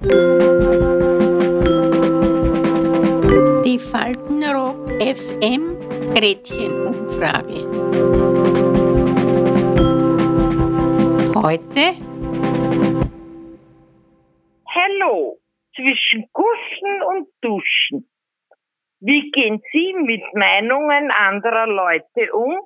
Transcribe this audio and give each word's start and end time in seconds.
Die 0.00 0.06
Faltenrock 3.80 4.88
FM 5.02 5.76
Gretchenumfrage. 6.14 7.66
Heute 11.34 11.96
Hallo, 14.68 15.40
zwischen 15.74 16.30
Gussen 16.32 17.02
und 17.08 17.26
Duschen. 17.40 18.08
Wie 19.00 19.32
gehen 19.32 19.60
Sie 19.72 19.94
mit 19.94 20.22
Meinungen 20.32 21.10
anderer 21.10 21.66
Leute 21.66 22.32
um, 22.34 22.56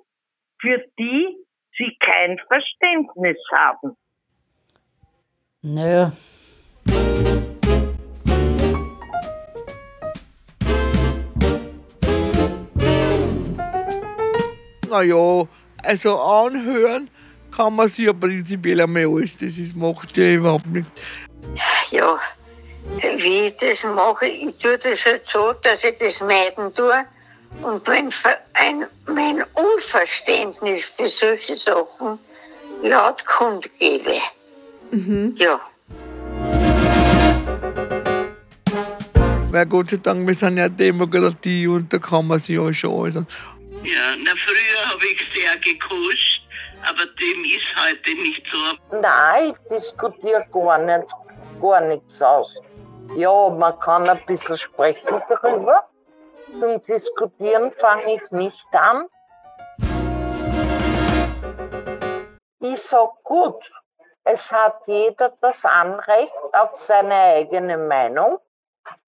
für 0.61 0.85
die 0.99 1.39
Sie 1.79 1.97
kein 1.99 2.39
Verständnis 2.47 3.39
haben? 3.51 3.97
Naja. 5.63 6.13
Naja, 14.89 15.49
also 15.83 16.21
anhören 16.21 17.09
kann 17.51 17.75
man 17.75 17.89
sich 17.89 18.05
ja 18.07 18.13
prinzipiell 18.13 18.81
einmal 18.81 19.07
alles. 19.07 19.37
Das 19.37 19.57
ist, 19.57 19.75
macht 19.75 20.17
ja 20.17 20.27
überhaupt 20.27 20.67
nichts. 20.67 20.91
Ja, 21.91 22.21
wie 23.17 23.47
ich 23.49 23.57
das 23.57 23.85
mache, 23.85 24.27
ich 24.27 24.55
tue 24.59 24.79
das 24.79 25.05
halt 25.05 25.27
so, 25.27 25.55
dass 25.63 25.83
ich 25.85 25.97
das 25.99 26.21
meiden 26.21 26.75
tue. 26.75 27.05
Und 27.63 27.87
mein, 27.87 28.11
ein, 28.55 28.87
mein 29.07 29.45
Unverständnis 29.55 30.87
für 30.97 31.09
solche 31.09 31.57
Sachen 31.57 32.19
laut 32.83 33.25
kundgebe. 33.27 34.19
Ja. 35.37 35.61
Weil 39.53 39.67
Gott 39.67 39.91
sei 39.91 39.99
Dank, 39.99 40.27
wir 40.27 40.35
sind 40.35 40.57
ja 40.57 40.69
Demokratie 40.69 41.67
und 41.69 41.93
da 41.93 41.99
kann 41.99 42.27
man 42.27 42.39
sich 42.39 42.57
ja 42.57 42.73
schon 42.73 42.93
alles. 42.99 43.17
an- 43.19 43.27
Ja, 43.85 44.17
na 44.25 44.31
früher 44.45 44.91
habe 44.91 45.05
ich 45.13 45.21
sehr 45.35 45.57
gekuscht, 45.59 46.43
aber 46.89 47.05
dem 47.21 47.45
ist 47.45 47.71
heute 47.83 48.15
nicht 48.23 48.43
so. 48.51 48.97
Nein, 48.99 49.53
ich 49.53 49.79
diskutiere 49.79 50.47
gar 50.51 50.79
nicht, 50.79 51.09
gar 51.61 51.81
nichts 51.83 52.23
aus. 52.23 52.49
Ja, 53.17 53.51
man 53.51 53.79
kann 53.81 54.09
ein 54.09 54.21
bisschen 54.27 54.57
sprechen 54.57 55.21
darüber. 55.29 55.85
Zum 56.59 56.83
Diskutieren 56.85 57.73
fange 57.81 58.15
ich 58.17 58.31
nicht 58.31 58.67
an. 58.73 59.07
Ich 62.61 62.81
sag 62.83 63.11
gut, 63.25 63.61
es 64.25 64.41
hat 64.51 64.77
jeder 64.87 65.33
das 65.43 65.57
Anrecht 65.65 66.33
auf 66.53 66.71
seine 66.87 67.15
eigene 67.15 67.77
Meinung. 67.77 68.39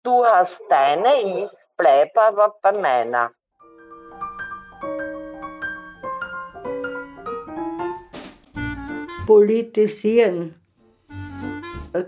Du 0.03 0.25
hast 0.25 0.61
deine, 0.69 1.45
ich 1.45 1.51
bleibe 1.77 2.21
aber 2.21 2.55
bei 2.63 2.73
meiner. 2.73 3.33
Politisieren 9.27 10.55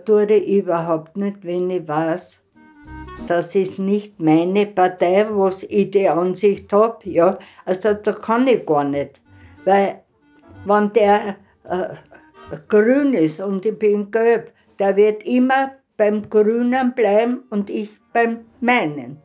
tue 0.05 0.27
ich 0.27 0.59
überhaupt 0.59 1.17
nicht, 1.17 1.45
wenn 1.45 1.71
ich 1.71 1.89
weiß, 1.89 2.43
das 3.29 3.55
ist 3.55 3.79
nicht 3.79 4.21
meine 4.21 4.67
Partei, 4.67 5.27
was 5.31 5.63
ich 5.65 5.91
die 5.91 6.09
Ansicht 6.09 6.73
habe. 6.73 6.99
Ja, 7.09 7.39
also 7.65 7.95
da 7.95 8.13
kann 8.13 8.47
ich 8.47 8.67
gar 8.67 8.85
nicht. 8.85 9.21
Weil, 9.65 10.03
wenn 10.65 10.93
der 10.93 11.37
äh, 11.65 11.89
grün 12.69 13.15
ist 13.15 13.41
und 13.41 13.65
ich 13.67 13.79
bin 13.79 14.11
gelb, 14.11 14.53
der 14.79 14.97
wird 14.97 15.23
immer 15.25 15.73
beim 15.97 16.29
Grünen 16.29 16.95
bleiben 16.95 17.43
und 17.51 17.71
ich 17.71 17.91
beim 18.13 18.41
meinen. 18.61 19.19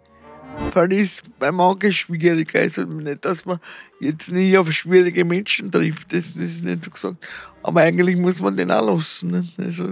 Weil 0.73 0.93
es 0.93 1.23
bei 1.39 1.51
manchen 1.51 1.93
schwieriger 1.93 2.61
ist 2.61 2.77
und 2.77 2.97
nicht, 2.97 3.23
dass 3.23 3.45
man 3.45 3.59
jetzt 3.99 4.31
nie 4.31 4.57
auf 4.57 4.71
schwierige 4.71 5.23
Menschen 5.23 5.71
trifft. 5.71 6.11
Das, 6.13 6.33
das 6.33 6.43
ist 6.43 6.63
nicht 6.63 6.83
so 6.83 6.91
gesagt. 6.91 7.27
Aber 7.63 7.81
eigentlich 7.81 8.17
muss 8.17 8.41
man 8.41 8.57
den 8.57 8.71
auch 8.71 8.85
lassen. 8.85 9.31
Ne? 9.31 9.47
Also, 9.57 9.87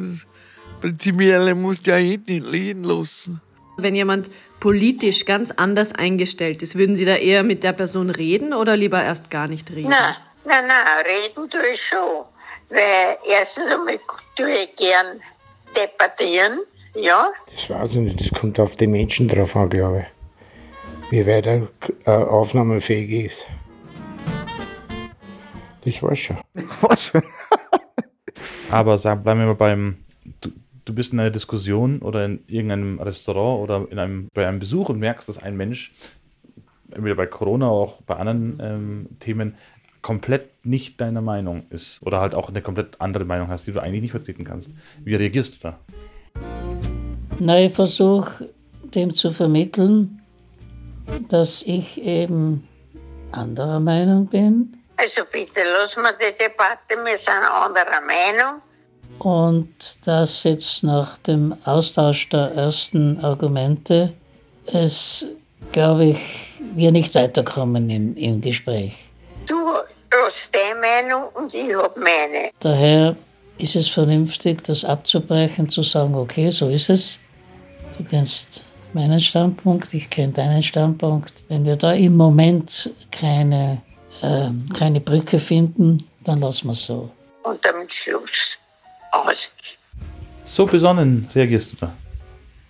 Prinzipiell 0.82 1.54
muss 1.56 1.82
ja 1.86 1.98
jeden, 1.98 2.54
jeden 2.54 2.84
lassen. 2.84 3.42
Wenn 3.78 3.96
jemand 3.96 4.30
politisch 4.60 5.26
ganz 5.26 5.52
anders 5.52 5.94
eingestellt 5.94 6.64
ist, 6.64 6.78
würden 6.78 6.96
Sie 6.96 7.06
da 7.06 7.16
eher 7.16 7.44
mit 7.44 7.64
der 7.64 7.74
Person 7.74 8.10
reden 8.10 8.54
oder 8.54 8.78
lieber 8.78 9.02
erst 9.02 9.30
gar 9.30 9.48
nicht 9.48 9.70
reden? 9.72 9.90
Nein, 9.90 10.16
nein, 10.46 10.68
nein, 10.68 11.06
reden 11.06 11.50
tue 11.50 11.68
ich 11.74 11.82
schon. 11.82 12.26
Weil 12.70 13.18
erstens 13.28 13.68
einmal 13.68 14.00
tue 14.36 14.64
ich 14.64 14.76
gern 14.76 15.22
debattieren, 15.76 16.60
ja. 16.96 17.32
Das 17.54 17.70
weiß 17.70 17.96
ich 17.96 18.02
nicht, 18.02 18.20
das 18.20 18.40
kommt 18.40 18.60
auf 18.60 18.76
die 18.76 18.88
Menschen 18.88 19.28
drauf 19.28 19.56
an, 19.56 19.70
glaube 19.70 20.00
ich. 20.00 21.12
Wie 21.12 21.26
weit 21.26 21.46
er 21.46 21.68
äh, 22.06 22.12
aufnahmefähig 22.12 23.26
ist. 23.26 23.48
Das 25.84 26.04
war's 26.04 26.20
schon. 26.20 26.38
Das 26.54 26.84
war 26.84 26.98
schön. 26.98 27.24
Aber 28.72 28.98
sag, 28.98 29.24
bleiben 29.24 29.40
wir 29.40 29.48
mal 29.48 29.56
beim. 29.56 29.98
Du, 30.42 30.52
du 30.86 30.94
bist 30.94 31.14
in 31.14 31.20
einer 31.20 31.32
Diskussion 31.32 32.00
oder 32.00 32.26
in 32.26 32.44
irgendeinem 32.48 33.00
Restaurant 33.00 33.64
oder 33.64 33.88
in 33.92 33.98
einem, 33.98 34.28
bei 34.34 34.48
einem 34.48 34.60
Besuch 34.60 34.90
und 34.90 35.00
merkst, 35.00 35.28
dass 35.28 35.42
ein 35.42 35.58
Mensch, 35.58 35.92
entweder 36.92 37.16
bei 37.16 37.26
Corona 37.26 37.70
oder 37.70 37.76
auch 37.76 38.02
bei 38.04 38.16
anderen 38.16 38.60
ähm, 38.62 39.08
Themen, 39.20 39.56
komplett 40.02 40.66
nicht 40.66 41.02
deiner 41.02 41.22
Meinung 41.22 41.64
ist 41.70 42.02
oder 42.04 42.22
halt 42.22 42.34
auch 42.34 42.50
eine 42.50 42.62
komplett 42.62 43.02
andere 43.02 43.26
Meinung 43.26 43.50
hast, 43.50 43.68
die 43.68 43.72
du 43.72 43.82
eigentlich 43.82 44.02
nicht 44.02 44.12
vertreten 44.12 44.44
kannst. 44.44 44.72
Wie 45.04 45.16
reagierst 45.16 45.56
du 45.56 45.60
da? 45.62 45.80
Na, 47.42 47.58
ich 47.60 47.74
versuche 47.74 48.50
dem 48.84 49.12
zu 49.12 49.32
vermitteln, 49.32 50.22
dass 51.30 51.64
ich 51.64 52.02
eben 52.02 52.68
anderer 53.32 53.80
Meinung 53.80 54.28
bin 54.28 54.78
Also 54.98 55.22
bitte, 55.32 55.62
lassen 55.64 56.02
wir 56.02 56.12
die 56.14 56.36
Debatte, 56.38 56.98
wir 57.06 57.18
sind 57.18 57.30
anderer 57.30 58.02
Meinung. 58.02 58.62
und 59.20 60.06
dass 60.06 60.44
jetzt 60.44 60.84
nach 60.84 61.18
dem 61.20 61.56
Austausch 61.66 62.28
der 62.30 62.54
ersten 62.56 63.20
Argumente 63.24 64.14
es, 64.66 65.26
glaube 65.72 66.06
ich, 66.06 66.20
wir 66.76 66.92
nicht 66.92 67.16
weiterkommen 67.16 67.90
im, 67.90 68.16
im 68.18 68.42
Gespräch. 68.42 68.98
Du 69.48 69.56
hast 70.26 70.54
deine 70.54 70.80
Meinung 70.80 71.30
und 71.34 71.54
ich 71.54 71.74
hab 71.76 71.96
meine. 71.98 72.52
Daher 72.60 73.16
ist 73.58 73.76
es 73.76 73.88
vernünftig, 73.88 74.64
das 74.64 74.86
abzubrechen, 74.86 75.70
zu 75.70 75.84
sagen, 75.84 76.16
okay, 76.16 76.50
so 76.52 76.70
ist 76.70 76.90
es. 76.90 77.20
Du 78.00 78.06
kennst 78.06 78.64
meinen 78.94 79.20
Standpunkt, 79.20 79.94
ich 79.94 80.10
kenne 80.10 80.32
deinen 80.32 80.64
Standpunkt. 80.64 81.44
Wenn 81.50 81.66
wir 81.66 81.76
da 81.76 81.92
im 81.92 82.16
Moment 82.16 82.90
keine, 83.12 83.82
ähm, 84.24 84.70
keine 84.74 85.02
Brücke 85.02 85.38
finden, 85.38 86.08
dann 86.24 86.40
lassen 86.40 86.68
wir 86.68 86.72
es 86.72 86.86
so. 86.86 87.12
Und 87.44 87.60
damit 87.66 87.92
Schluss. 87.92 88.58
Aus. 89.12 89.52
So 90.46 90.66
besonnen 90.66 91.30
reagierst 91.36 91.74
du 91.74 91.76
da. 91.76 91.94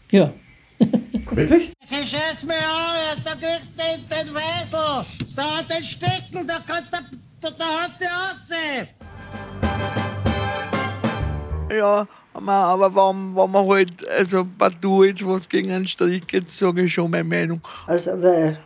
Ja. 0.10 0.34
Wirklich? 1.30 1.74
Ich 1.92 2.10
scheiß 2.10 2.46
mir 2.46 2.56
an, 2.56 3.22
da 3.24 3.36
kriegst 3.36 3.74
du 3.78 3.84
den, 3.84 4.10
den 4.10 4.34
Weißel. 4.34 5.06
Da 5.36 5.58
hat 5.58 5.70
den 5.70 5.84
Stecken, 5.84 6.48
da 6.48 6.60
kannst 6.66 6.92
du, 6.92 6.98
da, 7.40 7.52
da 7.52 7.66
hast 7.84 8.02
du 8.02 8.06
aussehen. 8.06 8.88
Ja, 11.72 12.08
aber 12.48 12.86
aber 12.86 12.96
wenn, 12.96 13.36
wenn 13.36 13.52
man 13.52 13.68
halt, 13.68 14.08
also 14.10 14.46
partout 14.58 15.04
jetzt 15.04 15.28
was 15.28 15.50
gegen 15.50 15.72
einen 15.72 15.88
Strich 15.88 16.26
geht, 16.28 16.50
sage 16.50 16.84
ich 16.84 16.94
schon 16.94 17.12
meine 17.12 17.24
Meinung. 17.24 17.62
Also 17.88 18.12
bei, 18.16 18.58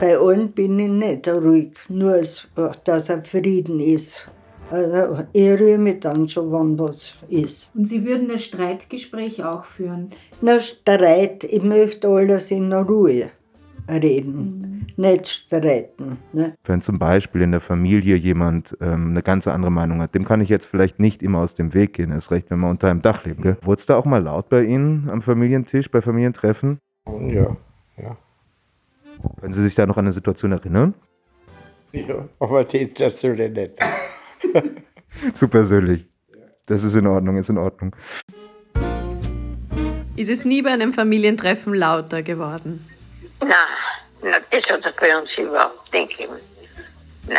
bei 0.00 0.16
allen 0.16 0.52
bin 0.52 0.78
ich 0.78 0.88
nicht 0.88 1.28
ruhig, 1.28 1.72
nur 1.88 2.12
als, 2.12 2.46
dass 2.84 3.08
er 3.08 3.24
Frieden 3.24 3.80
ist. 3.80 4.28
Also 4.70 5.24
ich 5.32 5.48
rühre 5.48 5.78
mich 5.78 6.00
dann 6.00 6.28
schon, 6.28 6.52
wenn 6.52 6.78
was 6.78 7.14
ist. 7.30 7.70
Und 7.74 7.86
Sie 7.86 8.04
würden 8.04 8.28
das 8.28 8.44
Streitgespräch 8.44 9.42
auch 9.42 9.64
führen? 9.64 10.10
Na, 10.42 10.60
Streit, 10.60 11.44
ich 11.44 11.62
möchte 11.62 12.08
alles 12.08 12.50
in 12.50 12.72
Ruhe 12.72 13.30
reden, 13.88 14.86
nicht 14.96 15.28
streiten. 15.28 16.18
Ne? 16.32 16.54
Wenn 16.64 16.80
zum 16.82 16.98
Beispiel 16.98 17.42
in 17.42 17.50
der 17.50 17.60
Familie 17.60 18.16
jemand 18.16 18.76
ähm, 18.80 19.10
eine 19.10 19.22
ganz 19.22 19.46
andere 19.46 19.72
Meinung 19.72 20.00
hat, 20.02 20.14
dem 20.14 20.24
kann 20.24 20.40
ich 20.40 20.48
jetzt 20.48 20.66
vielleicht 20.66 20.98
nicht 20.98 21.22
immer 21.22 21.38
aus 21.38 21.54
dem 21.54 21.74
Weg 21.74 21.94
gehen, 21.94 22.12
erst 22.12 22.30
recht, 22.30 22.50
wenn 22.50 22.60
wir 22.60 22.68
unter 22.68 22.90
einem 22.90 23.02
Dach 23.02 23.24
leben. 23.24 23.42
Gell? 23.42 23.56
Wurde 23.62 23.80
es 23.80 23.86
da 23.86 23.96
auch 23.96 24.04
mal 24.04 24.22
laut 24.22 24.48
bei 24.48 24.62
Ihnen 24.64 25.08
am 25.10 25.22
Familientisch, 25.22 25.90
bei 25.90 26.02
Familientreffen? 26.02 26.78
Ja, 27.06 27.56
ja. 27.96 28.16
Können 29.40 29.52
Sie 29.52 29.62
sich 29.62 29.74
da 29.74 29.86
noch 29.86 29.96
an 29.96 30.04
eine 30.04 30.12
Situation 30.12 30.52
erinnern? 30.52 30.94
Ja, 31.92 32.28
aber 32.38 32.64
das 32.64 32.82
dazu 32.94 33.28
nicht. 33.28 33.76
Zu 35.32 35.48
persönlich. 35.48 36.06
Das 36.66 36.84
ist 36.84 36.94
in 36.94 37.06
Ordnung, 37.06 37.38
ist 37.38 37.48
in 37.48 37.58
Ordnung. 37.58 37.96
Ist 40.16 40.30
es 40.30 40.44
nie 40.44 40.62
bei 40.62 40.70
einem 40.70 40.92
Familientreffen 40.92 41.72
lauter 41.74 42.22
geworden? 42.22 42.84
Nein, 43.40 43.50
na, 44.22 44.38
das 44.50 44.70
hat 44.70 44.84
er 44.84 44.92
bei 44.92 45.16
uns 45.16 45.36
überhaupt 45.38 45.92
nicht 45.92 46.10
gegeben. 46.10 46.38
Nein. 47.26 47.38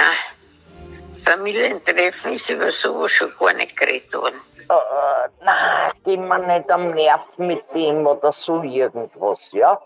Familientreffen 1.25 2.33
ist 2.33 2.49
über 2.49 2.71
sowas 2.71 3.11
schon 3.11 3.31
gar 3.39 3.53
nicht 3.53 3.75
geredet 3.75 4.13
worden. 4.13 4.35
Äh, 4.69 5.45
nein, 5.45 5.91
gehen 6.05 6.27
wir 6.27 6.39
nicht 6.39 6.69
am 6.71 6.91
Nerv 6.91 7.25
mit 7.37 7.63
dem 7.73 8.05
oder 8.07 8.31
so 8.31 8.63
irgendwas, 8.63 9.39
ja? 9.51 9.79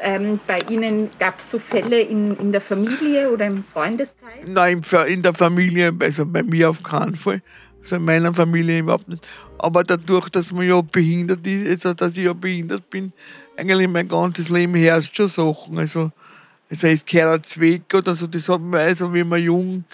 Ähm, 0.00 0.40
bei 0.46 0.58
Ihnen 0.68 1.10
gab 1.18 1.38
es 1.38 1.50
so 1.50 1.58
Fälle 1.58 2.00
in, 2.00 2.36
in 2.38 2.52
der 2.52 2.60
Familie 2.60 3.30
oder 3.30 3.46
im 3.46 3.62
Freundeskreis? 3.62 4.44
Nein, 4.46 4.80
in 5.06 5.22
der 5.22 5.34
Familie, 5.34 5.92
also 6.00 6.24
bei 6.26 6.42
mir 6.42 6.70
auf 6.70 6.82
keinen 6.82 7.14
Fall. 7.14 7.42
Also 7.84 7.96
in 7.96 8.04
meiner 8.04 8.32
Familie 8.32 8.78
überhaupt 8.78 9.08
nicht. 9.08 9.28
Aber 9.58 9.84
dadurch, 9.84 10.30
dass 10.30 10.50
man 10.50 10.66
ja 10.66 10.80
behindert 10.80 11.46
ist, 11.46 11.86
also 11.86 11.94
dass 11.94 12.16
ich 12.16 12.24
ja 12.24 12.32
behindert 12.32 12.88
bin, 12.88 13.12
eigentlich 13.56 13.88
mein 13.88 14.08
ganzes 14.08 14.48
Leben 14.48 14.74
herrscht 14.74 15.14
schon 15.14 15.28
Sachen. 15.28 15.78
Also, 15.78 16.10
also 16.70 16.86
es 16.86 17.04
gehört 17.04 17.60
weg 17.60 17.82
oder 17.92 18.14
so, 18.14 18.26
das 18.26 18.48
hat 18.48 18.62
man, 18.62 18.80
also 18.80 19.12
wenn 19.12 19.28
man 19.28 19.42
jung, 19.42 19.84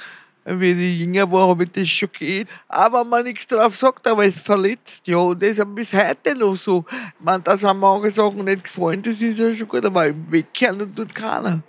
wenn 0.45 0.81
ich 0.81 1.01
jünger 1.01 1.31
war, 1.31 1.49
habe 1.49 1.65
ich 1.65 1.73
das 1.73 1.89
schon 1.89 2.11
geht. 2.17 2.49
Aber 2.69 3.03
man 3.05 3.25
nichts 3.25 3.49
drauf 3.49 3.77
sagt, 3.77 4.07
aber 4.07 4.25
es 4.25 4.39
verletzt, 4.39 5.07
ja. 5.09 5.19
Und 5.19 5.43
das 5.43 5.59
ist 5.59 5.75
bis 5.75 5.93
heute 5.93 6.37
noch 6.39 6.55
so. 6.55 6.85
Meine, 7.19 7.43
dass 7.43 7.65
einem 7.65 7.81
manche 7.81 8.11
Sachen 8.11 8.45
nicht 8.45 8.65
gefallen, 8.65 9.03
das 9.03 9.21
ist 9.21 9.41
ja 9.41 9.53
schon 9.53 9.69
gut, 9.69 9.85
aber 9.85 10.07
wegkehren 10.31 10.95
tut 10.95 11.13
keiner. 11.13 11.63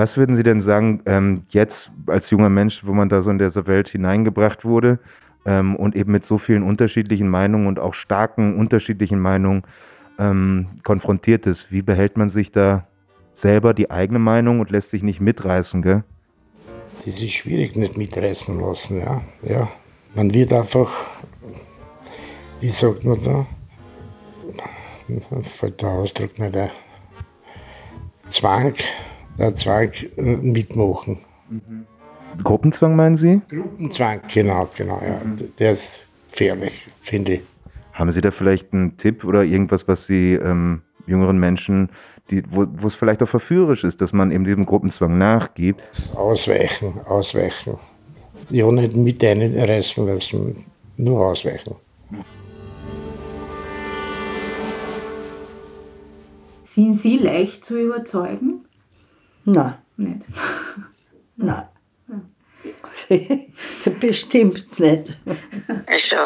Was 0.00 0.16
würden 0.16 0.34
Sie 0.34 0.42
denn 0.42 0.62
sagen, 0.62 1.02
ähm, 1.04 1.42
jetzt 1.50 1.90
als 2.06 2.30
junger 2.30 2.48
Mensch, 2.48 2.86
wo 2.86 2.94
man 2.94 3.10
da 3.10 3.20
so 3.20 3.28
in 3.28 3.38
diese 3.38 3.66
Welt 3.66 3.90
hineingebracht 3.90 4.64
wurde 4.64 4.98
ähm, 5.44 5.76
und 5.76 5.94
eben 5.94 6.10
mit 6.10 6.24
so 6.24 6.38
vielen 6.38 6.62
unterschiedlichen 6.62 7.28
Meinungen 7.28 7.66
und 7.66 7.78
auch 7.78 7.92
starken 7.92 8.56
unterschiedlichen 8.58 9.20
Meinungen 9.20 9.62
ähm, 10.18 10.68
konfrontiert 10.84 11.44
ist, 11.44 11.70
wie 11.70 11.82
behält 11.82 12.16
man 12.16 12.30
sich 12.30 12.50
da 12.50 12.86
selber 13.34 13.74
die 13.74 13.90
eigene 13.90 14.18
Meinung 14.18 14.60
und 14.60 14.70
lässt 14.70 14.88
sich 14.88 15.02
nicht 15.02 15.20
mitreißen, 15.20 15.82
gell? 15.82 16.02
Das 17.04 17.20
ist 17.20 17.32
schwierig, 17.32 17.76
nicht 17.76 17.98
mitreißen 17.98 18.58
lassen, 18.58 19.00
ja. 19.00 19.20
ja. 19.42 19.68
Man 20.14 20.32
wird 20.32 20.54
einfach, 20.54 20.90
wie 22.60 22.70
sagt 22.70 23.04
man 23.04 23.22
da? 23.22 23.46
Fällt 25.42 25.82
der 25.82 25.90
Ausdruck 25.90 26.38
nicht 26.38 26.56
ein. 26.56 26.70
Zwang, 28.30 28.72
Zwang 29.54 29.90
äh, 30.16 30.22
mitmachen. 30.22 31.18
Mhm. 31.48 31.86
Gruppenzwang 32.42 32.94
meinen 32.94 33.16
Sie? 33.16 33.40
Gruppenzwang, 33.48 34.20
genau, 34.32 34.68
genau, 34.76 35.00
ja. 35.04 35.20
Mhm. 35.24 35.52
Der 35.58 35.72
ist 35.72 36.06
gefährlich, 36.30 36.88
finde 37.00 37.34
ich. 37.34 37.40
Haben 37.92 38.12
Sie 38.12 38.20
da 38.20 38.30
vielleicht 38.30 38.72
einen 38.72 38.96
Tipp 38.96 39.24
oder 39.24 39.42
irgendwas, 39.42 39.88
was 39.88 40.06
Sie 40.06 40.34
ähm, 40.34 40.82
jüngeren 41.06 41.38
Menschen, 41.38 41.90
die, 42.30 42.42
wo, 42.48 42.66
wo 42.70 42.86
es 42.86 42.94
vielleicht 42.94 43.22
auch 43.22 43.28
verführerisch 43.28 43.84
ist, 43.84 44.00
dass 44.00 44.12
man 44.12 44.30
eben 44.30 44.44
diesem 44.44 44.64
Gruppenzwang 44.64 45.18
nachgibt? 45.18 45.82
Ausweichen, 46.14 47.00
ausweichen. 47.06 47.78
Ja, 48.48 48.70
nicht 48.70 48.94
mit 48.94 49.22
einreißen 49.24 50.06
lassen, 50.06 50.64
nur 50.96 51.26
ausweichen. 51.26 51.74
Sind 56.64 56.94
Sie 56.94 57.16
leicht 57.18 57.64
zu 57.64 57.78
überzeugen? 57.78 58.64
Nein. 59.52 59.74
Nicht. 59.96 60.22
Nein. 61.36 61.68
Bestimmt 64.00 64.78
nicht. 64.78 65.18
Also, 65.86 66.16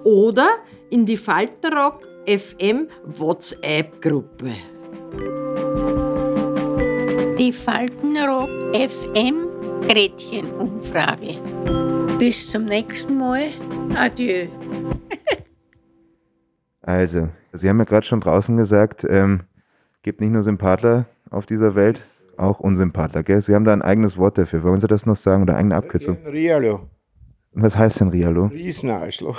oder 0.04 0.48
in 0.92 1.06
die 1.06 1.16
Faltenrock 1.16 2.02
FM 2.26 2.86
WhatsApp-Gruppe. 3.04 4.52
Die 7.38 7.50
Faltenrock 7.50 8.50
FM 8.74 9.46
Gretchen-Umfrage. 9.88 11.38
Bis 12.18 12.50
zum 12.50 12.66
nächsten 12.66 13.16
Mal. 13.16 13.48
Adieu. 13.96 14.46
Also, 16.84 17.28
Sie 17.52 17.68
haben 17.68 17.78
ja 17.78 17.84
gerade 17.84 18.04
schon 18.04 18.20
draußen 18.20 18.56
gesagt, 18.56 19.06
ähm, 19.08 19.44
gibt 20.02 20.20
nicht 20.20 20.32
nur 20.32 20.42
Sympathler 20.42 21.06
auf 21.30 21.46
dieser 21.46 21.76
Welt, 21.76 22.02
auch 22.36 22.58
Unsympathler, 22.58 23.22
gell? 23.22 23.40
Sie 23.40 23.54
haben 23.54 23.64
da 23.64 23.72
ein 23.72 23.82
eigenes 23.82 24.18
Wort 24.18 24.36
dafür. 24.36 24.64
Wollen 24.64 24.80
Sie 24.80 24.88
das 24.88 25.06
noch 25.06 25.14
sagen 25.14 25.44
oder 25.44 25.52
eine 25.52 25.60
eigene 25.60 25.76
Abkürzung? 25.76 26.18
Rialo. 26.26 26.90
Was 27.52 27.76
heißt 27.76 28.00
denn 28.00 28.08
Rialo? 28.08 28.46
Riesenarschloch. 28.46 29.38